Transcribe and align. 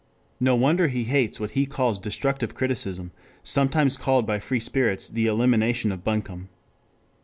No 0.39 0.55
wonder 0.55 0.87
he 0.87 1.03
hates 1.03 1.39
what 1.39 1.51
he 1.51 1.67
calls 1.67 1.99
destructive 1.99 2.55
criticism, 2.55 3.11
sometimes 3.43 3.97
called 3.97 4.25
by 4.25 4.39
free 4.39 4.59
spirits 4.59 5.07
the 5.07 5.27
elimination 5.27 5.91
of 5.91 6.03
buncombe. 6.03 6.49